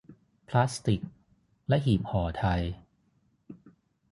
[0.47, 1.01] พลาสติค
[1.69, 2.61] และหีบห่อไทย